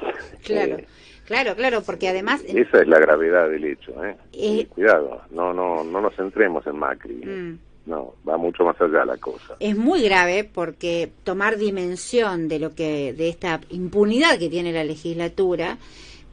claro, 0.44 0.76
eh, 0.76 0.88
claro, 1.26 1.56
claro, 1.56 1.82
porque 1.86 2.10
además... 2.10 2.44
Esa 2.48 2.82
es 2.82 2.88
la 2.88 3.00
gravedad 3.00 3.50
del 3.50 3.66
hecho, 3.66 4.04
¿eh? 4.04 4.18
eh 4.34 4.68
cuidado, 4.68 5.22
no, 5.32 5.54
no, 5.54 5.84
no 5.84 6.02
nos 6.02 6.16
centremos 6.16 6.66
en 6.68 6.78
Macri. 6.78 7.26
Mm 7.26 7.67
no, 7.88 8.16
va 8.28 8.38
mucho 8.38 8.66
más 8.66 8.80
allá 8.82 9.06
la 9.06 9.18
cosa. 9.18 9.56
Es 9.60 9.78
muy 9.78 10.02
grave 10.04 10.44
porque 10.44 11.10
tomar 11.24 11.58
dimensión 11.58 12.50
de 12.50 12.60
lo 12.60 12.76
que 12.76 13.14
de 13.14 13.30
esta 13.30 13.62
impunidad 13.70 14.38
que 14.38 14.50
tiene 14.50 14.74
la 14.74 14.84
legislatura 14.84 15.78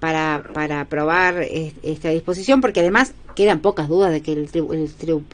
para 0.01 0.43
para 0.53 0.81
aprobar 0.81 1.37
esta 1.83 2.11
disposición, 2.11 2.61
porque 2.61 2.81
además 2.81 3.15
quedan 3.37 3.61
pocas 3.61 3.89
dudas 3.89 4.13
de 4.13 4.23
que 4.23 4.33
el, 4.33 4.49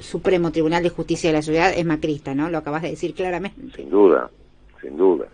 Supremo 0.01 0.53
Tribunal 0.53 0.83
de 0.83 0.91
Justicia 0.91 1.31
de 1.31 1.37
la 1.37 1.43
Ciudad 1.43 1.73
es 1.75 1.87
macrista, 1.87 2.35
¿no? 2.35 2.51
Lo 2.51 2.59
acabas 2.59 2.83
de 2.83 2.91
decir 2.91 3.15
claramente. 3.15 3.59
Sin 3.75 3.89
duda, 3.89 4.31
sin 4.83 4.97
duda. 4.97 5.27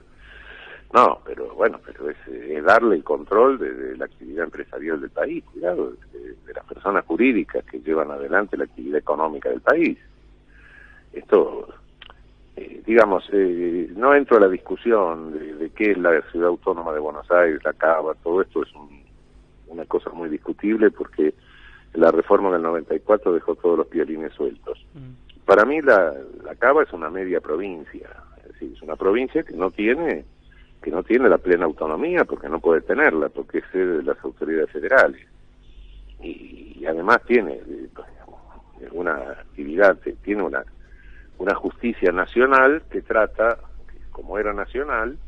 No, 0.94 1.18
pero 1.24 1.52
bueno, 1.54 1.80
pero 1.84 2.08
es, 2.08 2.16
es 2.28 2.64
darle 2.64 2.94
el 2.94 3.04
control 3.04 3.58
de, 3.58 3.74
de, 3.74 3.96
la 3.96 4.04
actividad 4.04 4.44
empresarial 4.44 5.00
del 5.00 5.10
país, 5.10 5.44
cuidado, 5.44 5.92
de, 6.12 6.36
de, 6.46 6.54
las 6.54 6.64
personas 6.64 7.04
jurídicas 7.04 7.64
que 7.64 7.80
llevan 7.80 8.10
adelante 8.12 8.56
la 8.56 8.64
actividad 8.64 9.00
económica 9.00 9.50
del 9.50 9.60
país. 9.60 9.98
Esto, 11.16 11.68
eh, 12.56 12.82
digamos, 12.86 13.28
eh, 13.32 13.90
no 13.96 14.14
entro 14.14 14.36
a 14.36 14.40
la 14.40 14.48
discusión 14.48 15.32
de, 15.32 15.54
de, 15.54 15.70
qué 15.70 15.92
es 15.92 15.98
la 15.98 16.20
ciudad 16.30 16.48
autónoma 16.48 16.92
de 16.92 17.00
Buenos 17.00 17.30
Aires, 17.30 17.64
la 17.64 17.72
Cava, 17.72 18.14
todo 18.22 18.42
esto 18.42 18.62
es 18.62 18.74
un, 18.74 19.02
una 19.68 19.86
cosa 19.86 20.10
muy 20.10 20.28
discutible 20.28 20.90
porque 20.90 21.34
la 21.94 22.10
reforma 22.10 22.52
del 22.52 22.62
94 22.62 23.32
dejó 23.32 23.54
todos 23.54 23.78
los 23.78 23.90
violines 23.90 24.32
sueltos. 24.34 24.84
Mm. 24.94 25.44
Para 25.46 25.64
mí 25.64 25.80
la, 25.80 26.14
la 26.44 26.54
Cava 26.56 26.82
es 26.82 26.92
una 26.92 27.08
media 27.08 27.40
provincia, 27.40 28.10
es 28.38 28.52
decir, 28.52 28.72
es 28.76 28.82
una 28.82 28.96
provincia 28.96 29.42
que 29.42 29.54
no 29.54 29.70
tiene 29.70 30.24
que 30.82 30.90
no 30.90 31.02
tiene 31.02 31.28
la 31.28 31.38
plena 31.38 31.64
autonomía 31.64 32.24
porque 32.24 32.48
no 32.48 32.60
puede 32.60 32.82
tenerla, 32.82 33.30
porque 33.30 33.58
es 33.58 33.64
sede 33.72 33.96
de 33.96 34.02
las 34.04 34.22
autoridades 34.22 34.70
federales. 34.70 35.26
Y, 36.22 36.76
y 36.78 36.86
además 36.86 37.22
tiene 37.26 37.54
eh, 37.54 37.88
una 38.92 39.14
actividad, 39.14 39.98
tiene 40.22 40.42
una, 40.42 40.64
una 41.38 41.54
justicia 41.54 42.12
nacional 42.12 42.82
que 42.90 43.02
trata, 43.02 43.58
como 44.10 44.38
era 44.38 44.52
nacional, 44.52 45.18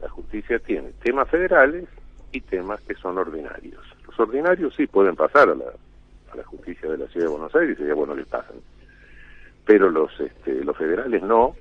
la 0.00 0.08
justicia 0.08 0.58
tiene 0.58 0.92
temas 1.02 1.28
federales 1.28 1.84
y 2.32 2.40
temas 2.40 2.80
que 2.82 2.94
son 2.94 3.18
ordinarios. 3.18 3.82
Los 4.06 4.18
ordinarios 4.20 4.74
sí 4.76 4.86
pueden 4.86 5.16
pasar 5.16 5.48
a 5.48 5.54
la, 5.54 5.72
a 6.32 6.36
la 6.36 6.44
justicia 6.44 6.90
de 6.90 6.98
la 6.98 7.06
Ciudad 7.08 7.26
de 7.26 7.32
Buenos 7.32 7.54
Aires, 7.54 7.78
sería 7.78 7.94
bueno 7.94 8.14
que 8.14 8.24
pasen. 8.24 8.60
Pero 9.64 9.90
los, 9.90 10.18
este, 10.20 10.64
los 10.64 10.76
federales 10.76 11.22
no, 11.22 11.56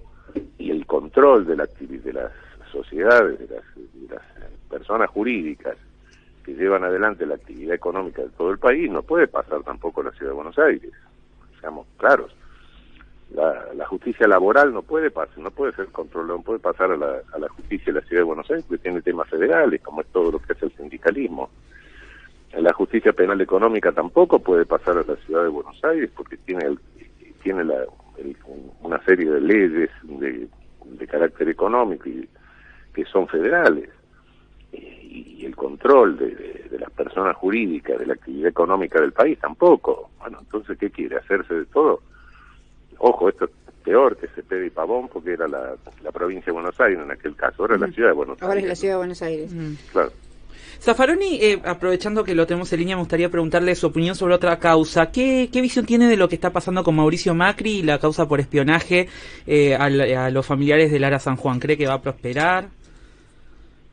y 0.57 0.71
el 0.71 0.85
control 0.85 1.45
de, 1.45 1.55
la, 1.55 1.65
de 1.65 2.13
las 2.13 2.31
sociedades, 2.71 3.39
de 3.39 3.55
las, 3.55 3.63
de 3.75 4.15
las 4.15 4.23
personas 4.69 5.09
jurídicas 5.09 5.77
que 6.43 6.53
llevan 6.53 6.83
adelante 6.83 7.25
la 7.25 7.35
actividad 7.35 7.73
económica 7.73 8.21
de 8.21 8.29
todo 8.29 8.51
el 8.51 8.59
país, 8.59 8.91
no 8.91 9.01
puede 9.01 9.27
pasar 9.27 9.63
tampoco 9.63 10.01
a 10.01 10.05
la 10.05 10.11
Ciudad 10.11 10.31
de 10.31 10.35
Buenos 10.35 10.59
Aires. 10.59 10.91
Seamos 11.59 11.87
claros. 11.97 12.35
La, 13.33 13.73
la, 13.73 13.85
justicia 13.87 14.27
laboral 14.27 14.71
no 14.71 14.83
puede 14.83 15.09
pasar, 15.09 15.39
no 15.39 15.51
puede 15.51 15.73
ser 15.73 15.87
controlada, 15.87 16.37
no 16.37 16.43
puede 16.43 16.59
pasar 16.59 16.91
a 16.91 16.97
la, 16.97 17.49
justicia 17.49 17.91
de 17.91 17.99
la 17.99 18.05
Ciudad 18.05 18.21
de 18.21 18.25
Buenos 18.25 18.49
Aires 18.49 18.65
porque 18.67 18.83
tiene 18.83 19.01
temas 19.01 19.27
federales, 19.29 19.81
como 19.81 20.01
es 20.01 20.07
todo 20.07 20.31
lo 20.31 20.39
que 20.39 20.53
es 20.53 20.61
el 20.61 20.71
sindicalismo. 20.73 21.49
La 22.53 22.71
justicia 22.71 23.11
penal 23.13 23.41
económica 23.41 23.91
tampoco 23.91 24.39
puede 24.39 24.65
pasar 24.65 24.97
a 24.97 25.03
la 25.03 25.15
Ciudad 25.17 25.43
de 25.43 25.49
Buenos 25.49 25.83
Aires 25.83 26.09
porque 26.15 26.37
tiene 26.37 26.65
el, 26.65 26.79
tiene 27.43 27.63
la, 27.63 27.83
el, 28.17 28.37
una 28.81 29.03
serie 29.03 29.29
de 29.29 29.41
leyes 29.41 29.89
de, 30.03 30.47
carácter 31.07 31.49
económico 31.49 32.09
y 32.09 32.27
que 32.93 33.05
son 33.05 33.27
federales 33.27 33.89
y, 34.71 35.45
el 35.45 35.55
control 35.55 36.17
de, 36.17 36.77
las 36.79 36.91
personas 36.91 37.35
jurídicas 37.37 37.99
de 37.99 38.07
la 38.07 38.13
actividad 38.13 38.49
económica 38.49 38.99
del 38.99 39.13
país 39.13 39.39
tampoco. 39.39 40.09
Bueno, 40.19 40.39
entonces, 40.41 40.77
¿qué 40.77 40.89
quiere? 40.89 41.17
¿Hacerse 41.17 41.53
de 41.53 41.65
todo? 41.65 42.01
Ojo, 42.99 43.29
esto 43.29 43.45
es 43.45 43.51
peor 43.83 44.17
que 44.17 44.27
Cepeda 44.29 44.65
y 44.65 44.69
Pavón 44.69 45.07
porque 45.09 45.33
era 45.33 45.47
la, 45.47 45.75
la 46.03 46.11
provincia 46.11 46.47
de 46.47 46.51
Buenos 46.53 46.79
Aires 46.79 46.99
en 46.99 47.11
aquel 47.11 47.35
caso, 47.35 47.63
ahora 47.63 47.75
es 47.75 47.81
la 47.81 47.87
ciudad 47.87 48.09
de 48.09 48.15
Buenos 48.15 48.41
ahora 48.41 48.53
Aires. 48.55 48.63
Ahora 48.63 48.65
es 48.65 48.67
la 48.67 48.75
ciudad 48.75 48.93
de 48.93 48.97
Buenos 48.97 49.21
Aires. 49.21 49.51
Claro. 49.91 50.11
Zaffaroni, 50.79 51.39
eh, 51.41 51.61
aprovechando 51.63 52.23
que 52.23 52.35
lo 52.35 52.45
tenemos 52.45 52.71
en 52.73 52.79
línea, 52.79 52.95
me 52.95 53.01
gustaría 53.01 53.29
preguntarle 53.29 53.75
su 53.75 53.87
opinión 53.87 54.15
sobre 54.15 54.35
otra 54.35 54.59
causa. 54.59 55.11
¿Qué, 55.11 55.49
¿Qué, 55.51 55.61
visión 55.61 55.85
tiene 55.85 56.07
de 56.07 56.17
lo 56.17 56.27
que 56.27 56.35
está 56.35 56.51
pasando 56.51 56.83
con 56.83 56.95
Mauricio 56.95 57.33
Macri 57.33 57.79
y 57.79 57.83
la 57.83 57.97
causa 57.97 58.27
por 58.27 58.39
espionaje 58.39 59.07
eh, 59.47 59.75
a, 59.75 59.85
a, 59.85 60.29
los 60.29 60.45
familiares 60.45 60.91
de 60.91 60.99
Lara 60.99 61.19
San 61.19 61.37
Juan? 61.37 61.59
¿Cree 61.59 61.77
que 61.77 61.87
va 61.87 61.95
a 61.95 62.01
prosperar? 62.01 62.67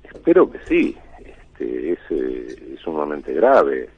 Espero 0.03 0.51
que 0.51 0.59
sí. 0.69 0.97
Este, 1.25 1.93
es, 1.93 1.99
eh, 2.11 2.75
es 2.75 2.81
sumamente 2.81 3.33
grave. 3.33 3.89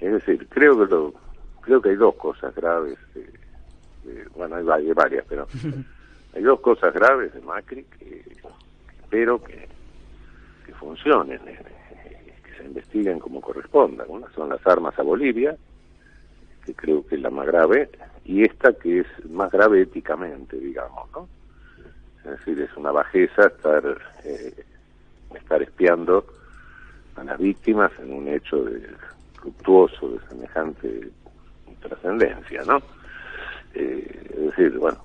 Es 0.00 0.12
decir, 0.12 0.46
creo 0.48 0.78
que 0.78 0.86
lo, 0.86 1.12
creo 1.60 1.82
que 1.82 1.90
hay 1.90 1.96
dos 1.96 2.14
cosas 2.14 2.54
graves. 2.54 2.96
Eh, 4.08 4.26
bueno, 4.34 4.56
hay, 4.56 4.66
hay, 4.68 4.92
varias, 4.92 5.24
pero 5.28 5.46
hay 6.34 6.42
dos 6.42 6.60
cosas 6.60 6.92
graves 6.94 7.34
de 7.34 7.40
Macri 7.40 7.84
que, 7.84 8.22
que 8.22 8.40
espero 9.00 9.42
que, 9.42 9.68
que 10.66 10.72
funcionen, 10.74 11.40
eh, 11.46 11.58
que 12.44 12.56
se 12.56 12.64
investiguen 12.64 13.18
como 13.18 13.40
corresponda. 13.40 14.04
Una 14.08 14.30
son 14.32 14.48
las 14.48 14.66
armas 14.66 14.98
a 14.98 15.02
Bolivia, 15.02 15.56
que 16.64 16.74
creo 16.74 17.06
que 17.06 17.16
es 17.16 17.22
la 17.22 17.30
más 17.30 17.46
grave, 17.46 17.90
y 18.24 18.42
esta 18.44 18.72
que 18.72 19.00
es 19.00 19.06
más 19.30 19.50
grave 19.50 19.82
éticamente, 19.82 20.56
digamos, 20.58 21.10
¿no? 21.12 21.28
Es 22.24 22.38
decir, 22.38 22.60
es 22.60 22.76
una 22.76 22.90
bajeza 22.90 23.46
estar 23.46 23.82
eh, 24.24 24.64
estar 25.34 25.62
espiando 25.62 26.26
a 27.16 27.24
las 27.24 27.38
víctimas 27.38 27.90
en 27.98 28.12
un 28.12 28.28
hecho 28.28 28.64
de 28.64 28.86
fructuoso 29.34 30.10
de 30.10 30.28
semejante 30.28 31.10
trascendencia, 31.80 32.62
¿no? 32.64 32.82
Eh, 33.78 34.04
es 34.30 34.56
decir, 34.56 34.76
bueno, 34.78 34.98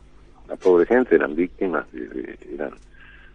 la 0.47 0.55
pobre 0.55 0.85
gente 0.85 1.15
eran 1.15 1.35
víctimas, 1.35 1.85
de, 1.91 2.07
de, 2.07 2.37
eran 2.55 2.71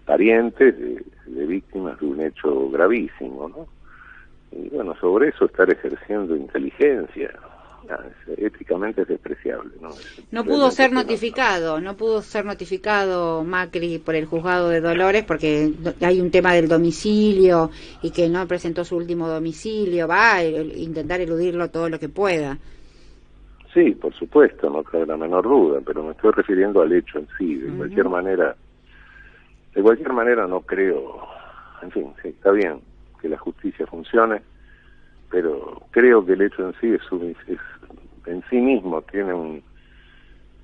parientes 0.04 0.76
de, 0.76 1.04
de, 1.26 1.46
víctimas 1.46 1.98
de 2.00 2.06
un 2.06 2.20
hecho 2.20 2.68
gravísimo, 2.70 3.48
¿no? 3.48 3.66
Y 4.50 4.68
bueno, 4.70 4.96
sobre 5.00 5.28
eso 5.28 5.44
estar 5.44 5.70
ejerciendo 5.70 6.34
inteligencia, 6.34 7.30
éticamente 8.36 9.02
es 9.02 9.08
despreciable. 9.08 9.70
No, 9.80 9.90
es 9.90 10.22
no 10.30 10.44
pudo 10.44 10.70
ser 10.70 10.92
notificado, 10.92 11.80
no 11.80 11.96
pudo 11.96 12.22
ser 12.22 12.44
notificado 12.44 13.44
Macri 13.44 13.98
por 13.98 14.14
el 14.14 14.26
juzgado 14.26 14.68
de 14.68 14.80
Dolores 14.80 15.24
porque 15.24 15.72
hay 16.00 16.20
un 16.20 16.30
tema 16.30 16.54
del 16.54 16.68
domicilio 16.68 17.70
y 18.02 18.10
que 18.10 18.28
no 18.28 18.46
presentó 18.48 18.84
su 18.84 18.96
último 18.96 19.28
domicilio, 19.28 20.08
va 20.08 20.36
a 20.36 20.44
intentar 20.44 21.20
eludirlo 21.20 21.70
todo 21.70 21.88
lo 21.88 21.98
que 21.98 22.08
pueda. 22.08 22.58
Sí, 23.74 23.92
por 23.92 24.14
supuesto, 24.14 24.70
no 24.70 24.82
cabe 24.82 25.06
la 25.06 25.16
menor 25.16 25.44
duda, 25.44 25.80
pero 25.84 26.02
me 26.02 26.12
estoy 26.12 26.32
refiriendo 26.32 26.80
al 26.80 26.92
hecho 26.92 27.18
en 27.18 27.28
sí. 27.36 27.56
De 27.56 27.66
uh 27.68 27.74
-huh. 27.74 27.76
cualquier 27.78 28.08
manera, 28.08 28.56
de 29.74 29.82
cualquier 29.82 30.12
manera 30.12 30.46
no 30.46 30.60
creo, 30.62 31.20
en 31.82 31.90
fin, 31.90 32.12
sí, 32.22 32.28
está 32.28 32.50
bien 32.52 32.80
que 33.20 33.28
la 33.28 33.36
justicia 33.38 33.86
funcione, 33.86 34.40
pero 35.30 35.82
creo 35.90 36.24
que 36.24 36.32
el 36.32 36.42
hecho 36.42 36.66
en 36.66 36.74
sí 36.80 36.94
es, 36.94 37.12
un, 37.12 37.34
es 37.46 37.58
en 38.26 38.42
sí 38.48 38.56
mismo 38.56 39.02
tiene 39.02 39.34
un, 39.34 39.62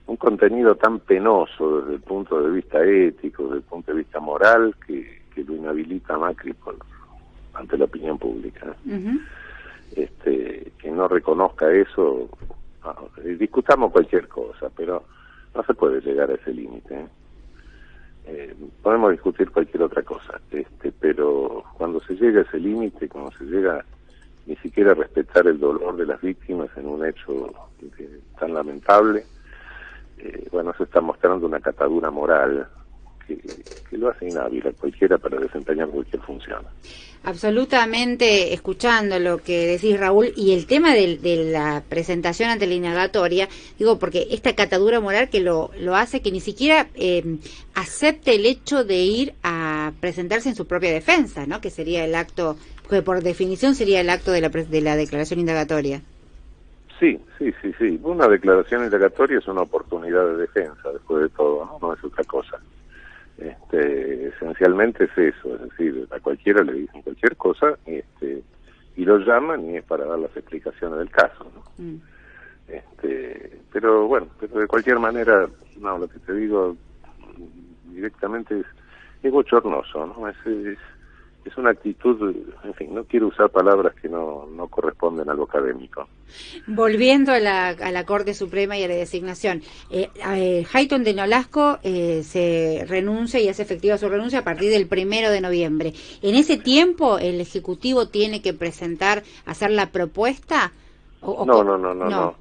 un 0.06 0.16
contenido 0.16 0.75
tan 0.76 1.00
penoso 1.00 1.80
desde 1.80 1.94
el 1.96 2.00
punto 2.02 2.40
de 2.40 2.50
vista 2.52 2.82
ético, 2.84 3.44
desde 3.44 3.56
el 3.56 3.62
punto 3.64 3.92
de 3.92 3.99
vista 3.99 4.20
moral, 4.20 4.75
que, 4.87 5.23
que 5.34 5.44
lo 5.44 5.54
inhabilita 5.54 6.14
a 6.14 6.18
Macri 6.18 6.52
por, 6.54 6.76
ante 7.54 7.76
la 7.76 7.84
opinión 7.84 8.18
pública. 8.18 8.75
Uh 8.87 8.90
-huh. 8.90 9.20
este, 9.96 10.73
que 10.78 10.90
no 10.90 11.08
reconozca 11.08 11.70
eso, 11.73 12.28
discutamos 13.38 13.92
cualquier 13.92 14.28
cosa, 14.28 14.70
pero 14.74 15.04
no 15.54 15.62
se 15.64 15.74
puede 15.74 16.00
llegar 16.00 16.30
a 16.30 16.34
ese 16.34 16.52
límite. 16.52 16.94
¿eh? 16.94 17.06
Eh, 18.26 18.54
podemos 18.82 19.12
discutir 19.12 19.50
cualquier 19.50 19.82
otra 19.82 20.02
cosa, 20.02 20.40
este, 20.50 20.92
pero 20.92 21.62
cuando 21.76 22.00
se 22.00 22.14
llega 22.14 22.40
a 22.40 22.44
ese 22.44 22.58
límite, 22.58 23.08
cuando 23.08 23.30
se 23.32 23.44
llega 23.44 23.84
ni 24.46 24.56
siquiera 24.56 24.94
respetar 24.94 25.46
el 25.46 25.58
dolor 25.58 25.96
de 25.96 26.06
las 26.06 26.20
víctimas 26.20 26.68
en 26.76 26.86
un 26.86 27.04
hecho 27.06 27.52
tan 28.38 28.54
lamentable, 28.54 29.24
eh, 30.18 30.48
bueno, 30.52 30.72
se 30.76 30.84
está 30.84 31.00
mostrando 31.00 31.46
una 31.46 31.60
catadura 31.60 32.10
moral 32.10 32.68
que, 33.26 33.36
que, 33.36 33.98
lo 33.98 34.10
hace 34.10 34.28
inhábil 34.28 34.66
a 34.66 34.72
cualquiera 34.72 35.18
para 35.18 35.38
desempeñar 35.38 35.88
cualquier 35.88 36.20
función. 36.22 36.64
Absolutamente, 37.22 38.52
escuchando 38.52 39.18
lo 39.18 39.38
que 39.38 39.66
decís 39.66 39.98
Raúl, 39.98 40.32
y 40.36 40.52
el 40.52 40.66
tema 40.66 40.92
de, 40.92 41.16
de 41.16 41.50
la 41.50 41.82
presentación 41.88 42.50
ante 42.50 42.66
la 42.66 42.74
indagatoria, 42.74 43.48
digo, 43.78 43.98
porque 43.98 44.26
esta 44.30 44.54
catadura 44.54 45.00
moral 45.00 45.30
que 45.30 45.40
lo, 45.40 45.70
lo 45.80 45.96
hace 45.96 46.20
que 46.20 46.30
ni 46.30 46.40
siquiera 46.40 46.88
eh, 46.94 47.38
acepte 47.74 48.34
el 48.34 48.44
hecho 48.44 48.84
de 48.84 48.96
ir 48.96 49.34
a 49.42 49.92
presentarse 50.00 50.50
en 50.50 50.54
su 50.54 50.66
propia 50.66 50.92
defensa, 50.92 51.46
¿no? 51.46 51.62
Que 51.62 51.70
sería 51.70 52.04
el 52.04 52.14
acto, 52.14 52.56
que 52.90 53.00
por 53.00 53.22
definición 53.22 53.74
sería 53.74 54.02
el 54.02 54.10
acto 54.10 54.30
de 54.30 54.42
la, 54.42 54.50
de 54.50 54.80
la 54.82 54.96
declaración 54.96 55.40
indagatoria. 55.40 56.02
Sí, 57.00 57.18
sí, 57.38 57.52
sí, 57.60 57.72
sí. 57.78 58.00
Una 58.02 58.28
declaración 58.28 58.84
indagatoria 58.84 59.38
es 59.38 59.48
una 59.48 59.62
oportunidad 59.62 60.26
de 60.26 60.36
defensa, 60.36 60.92
después 60.92 61.22
de 61.22 61.28
todo, 61.30 61.64
¿no? 61.64 61.78
No 61.80 61.94
es 61.94 62.04
otra 62.04 62.24
cosa. 62.24 62.60
Este, 63.38 64.28
esencialmente 64.28 65.04
es 65.04 65.18
eso, 65.18 65.56
es 65.56 65.62
decir, 65.62 66.06
a 66.10 66.20
cualquiera 66.20 66.62
le 66.62 66.72
dicen 66.74 67.02
cualquier 67.02 67.36
cosa 67.36 67.76
este, 67.84 68.42
y 68.96 69.04
lo 69.04 69.18
llaman 69.18 69.68
y 69.68 69.76
es 69.78 69.84
para 69.84 70.04
dar 70.04 70.18
las 70.18 70.36
explicaciones 70.36 70.98
del 70.98 71.10
caso. 71.10 71.50
¿no? 71.52 71.84
Mm. 71.84 71.96
Este, 72.68 73.60
pero 73.72 74.06
bueno, 74.06 74.28
pero 74.38 74.60
de 74.60 74.66
cualquier 74.66 74.98
manera, 74.98 75.48
no, 75.78 75.98
lo 75.98 76.08
que 76.08 76.18
te 76.20 76.32
digo 76.32 76.76
directamente 77.86 78.60
es, 78.60 78.66
es 79.22 79.32
bochornoso, 79.32 80.06
¿no? 80.06 80.28
Es, 80.28 80.36
es, 80.46 80.78
es 81.44 81.56
una 81.58 81.70
actitud, 81.70 82.34
en 82.64 82.74
fin, 82.74 82.94
no 82.94 83.04
quiero 83.04 83.28
usar 83.28 83.50
palabras 83.50 83.94
que 84.00 84.08
no, 84.08 84.46
no 84.46 84.68
corresponden 84.68 85.28
a 85.28 85.34
lo 85.34 85.44
académico. 85.44 86.08
Volviendo 86.66 87.32
a 87.32 87.38
la, 87.38 87.68
a 87.68 87.90
la 87.92 88.04
Corte 88.04 88.34
Suprema 88.34 88.78
y 88.78 88.84
a 88.84 88.88
la 88.88 88.94
designación, 88.94 89.62
eh, 89.90 90.08
eh, 90.34 90.66
Hayton 90.72 91.04
de 91.04 91.14
Nolasco 91.14 91.78
eh, 91.82 92.22
se 92.22 92.84
renuncia 92.88 93.40
y 93.40 93.48
hace 93.48 93.62
efectiva 93.62 93.98
su 93.98 94.08
renuncia 94.08 94.40
a 94.40 94.44
partir 94.44 94.70
del 94.70 94.86
primero 94.88 95.30
de 95.30 95.40
noviembre. 95.40 95.92
En 96.22 96.34
ese 96.34 96.56
tiempo, 96.56 97.18
el 97.18 97.40
Ejecutivo 97.40 98.08
tiene 98.08 98.40
que 98.40 98.54
presentar, 98.54 99.22
hacer 99.44 99.70
la 99.70 99.90
propuesta. 99.90 100.72
¿O, 101.20 101.32
o 101.32 101.46
no, 101.46 101.62
no, 101.62 101.76
no, 101.76 101.94
no, 101.94 102.08
no, 102.08 102.34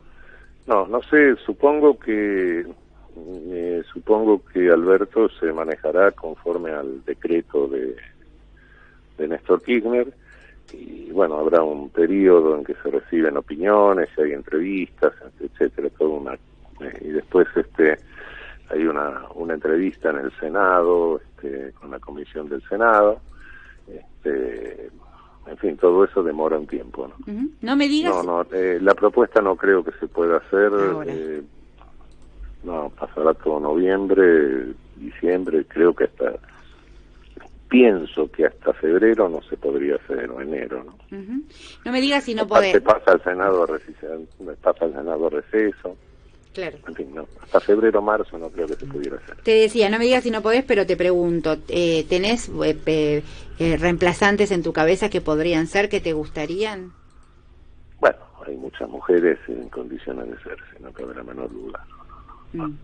no, 0.65 0.88
no 0.88 1.01
sé. 1.03 1.36
Supongo 1.45 2.00
que 2.00 2.65
eh, 3.15 3.83
supongo 3.93 4.41
que 4.45 4.72
Alberto 4.72 5.29
se 5.39 5.51
manejará 5.51 6.12
conforme 6.12 6.72
al 6.72 7.03
decreto 7.05 7.67
de 7.67 7.95
de 9.17 9.27
Néstor 9.27 9.62
Kirchner 9.62 10.13
y 10.72 11.12
bueno, 11.12 11.38
habrá 11.38 11.62
un 11.62 11.89
periodo 11.89 12.58
en 12.58 12.63
que 12.63 12.74
se 12.75 12.89
reciben 12.89 13.38
opiniones, 13.38 14.10
y 14.17 14.22
hay 14.22 14.32
entrevistas, 14.34 15.13
etcétera, 15.39 15.89
todo 15.98 16.12
una 16.12 16.34
eh, 16.34 17.00
y 17.01 17.10
después 17.10 17.48
este 17.55 17.98
hay 18.70 18.86
una 18.86 19.27
una 19.36 19.53
entrevista 19.53 20.10
en 20.10 20.17
el 20.17 20.32
Senado, 20.39 21.22
este, 21.22 21.74
con 21.74 21.91
la 21.91 22.00
comisión 22.00 22.50
del 22.50 22.62
Senado, 22.67 23.20
este, 23.88 24.89
en 25.46 25.58
fin, 25.58 25.77
todo 25.77 26.05
eso 26.05 26.24
demora 26.24 26.58
un 26.58 26.67
tiempo, 26.67 27.08
¿no? 27.08 27.46
No 27.62 27.75
me 27.75 27.88
digas. 27.88 28.15
No, 28.15 28.43
no, 28.43 28.48
eh, 28.51 28.79
la 28.82 28.93
propuesta 28.96 29.41
no 29.41 29.58
creo 29.58 29.84
que 29.84 29.91
se 30.00 30.08
pueda 30.08 30.38
hacer. 30.38 30.72
Eh, 31.05 31.43
no, 32.63 32.89
pasará 32.98 33.34
todo 33.34 33.60
noviembre, 33.60 34.74
diciembre, 34.96 35.65
creo 35.67 35.93
que 35.93 36.05
hasta 36.05 36.36
pienso 37.74 38.30
que 38.30 38.46
hasta 38.46 38.72
febrero 38.74 39.27
no 39.27 39.42
se 39.42 39.58
podría 39.58 39.96
hacer, 39.96 40.30
o 40.30 40.39
enero, 40.39 40.84
¿no? 40.84 40.96
No 41.84 41.92
me 41.92 42.01
digas 42.01 42.24
si 42.24 42.36
no 42.36 42.48
podés. 42.48 42.80
pasa 42.82 43.13
al 43.13 43.24
Senado, 43.24 43.65
pasa 44.62 44.86
al 44.86 44.94
Senado 44.94 45.27
receso. 45.27 45.98
Claro. 46.53 46.77
En 46.88 46.94
fin, 46.94 47.15
no. 47.15 47.27
Hasta 47.42 47.60
febrero, 47.62 48.00
marzo 48.00 48.38
no 48.38 48.50
creo 48.50 48.68
que 48.68 48.75
se 48.75 48.86
pudiera 48.86 49.18
hacer. 49.18 49.38
Te 49.38 49.56
decía, 49.56 49.89
no 49.89 49.98
me 49.98 50.06
digas 50.06 50.22
si 50.22 50.30
no 50.30 50.44
podés, 50.44 50.63
pero 50.63 50.86
te 50.86 50.96
pregunto, 50.96 51.58
eh, 51.68 52.06
¿tenés 52.08 52.51
eh, 52.63 53.24
eh, 53.58 53.77
reemplazantes 53.77 54.51
en 54.51 54.62
tu 54.62 54.72
cabeza 54.72 55.10
que 55.10 55.22
podrían 55.22 55.65
ser, 55.65 55.89
que 55.89 56.00
te 56.00 56.13
gustarían? 56.13 56.92
Bueno, 58.00 58.20
hay 58.46 58.56
muchas 58.56 58.88
mujeres 58.88 59.39
en 59.48 59.68
condiciones 59.70 60.30
de 60.30 60.38
serse, 60.44 60.80
no 60.80 60.92
cabe 60.92 61.15
la 61.15 61.24
menor 61.24 61.51
duda. 61.51 61.84
No, 62.53 62.68
mm. 62.68 62.77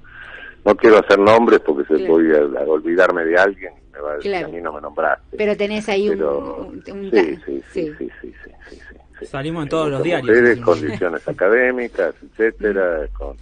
Quiero 0.77 0.99
hacer 0.99 1.19
nombres 1.19 1.59
porque 1.59 1.85
se 1.85 2.07
voy 2.07 2.31
a 2.35 2.61
olvidarme 2.61 3.25
de 3.25 3.37
alguien 3.37 3.73
claro. 4.21 4.47
a 4.47 4.49
mí 4.49 4.61
no 4.61 4.73
me 4.73 4.81
nombraste. 4.81 5.37
Pero 5.37 5.55
tenés 5.55 5.87
ahí 5.89 6.09
un, 6.09 6.81
sí, 6.85 7.37
sí, 7.45 7.63
sí, 7.71 7.93
sí, 7.97 8.11
sí, 8.21 8.79
sí, 9.19 9.25
Salimos 9.25 9.63
en 9.63 9.69
todos 9.69 9.89
los 9.89 10.03
diarios. 10.03 10.27
Mujeres, 10.27 10.59
condiciones 10.61 11.27
académicas, 11.27 12.15
etcétera, 12.23 13.07
con, 13.13 13.35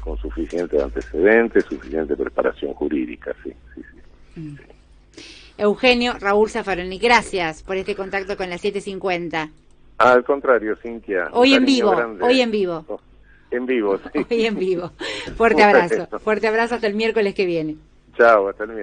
con 0.00 0.18
suficiente 0.18 0.80
antecedentes, 0.82 1.64
suficiente 1.64 2.16
preparación 2.16 2.74
jurídica, 2.74 3.34
sí, 3.42 3.52
sí, 3.74 3.82
sí. 3.82 4.40
Mm. 4.40 4.56
Eugenio 5.58 6.14
Raúl 6.18 6.50
Zafaroni, 6.50 6.98
gracias 6.98 7.62
por 7.62 7.76
este 7.76 7.94
contacto 7.94 8.36
con 8.36 8.50
la 8.50 8.58
750. 8.58 9.50
Al 9.98 10.24
contrario, 10.24 10.74
Cintia. 10.76 11.28
Hoy 11.32 11.54
en 11.54 11.64
vivo, 11.64 11.94
hoy 12.20 12.40
en 12.40 12.50
vivo. 12.50 13.00
En 13.52 13.66
vivo, 13.66 13.98
sí. 13.98 14.26
Hoy 14.30 14.46
en 14.46 14.56
vivo. 14.56 14.90
Fuerte 15.36 15.62
abrazo, 15.62 16.06
fuerte 16.18 16.48
abrazo 16.48 16.74
hasta 16.76 16.86
el 16.86 16.94
miércoles 16.94 17.34
que 17.34 17.46
viene. 17.46 17.76
Chao, 18.16 18.48
hasta 18.48 18.64
el 18.64 18.70
miércoles. 18.70 18.80